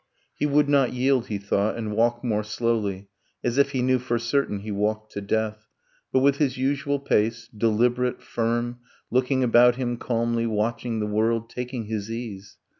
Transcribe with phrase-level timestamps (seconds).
[0.39, 3.07] He would not yield, he thought, and walk more slowly,
[3.43, 5.67] As if he knew for certain he walked to death:
[6.11, 8.79] But with his usual pace, deliberate, firm,
[9.11, 12.57] Looking about him calmly, watching the world, Taking his ease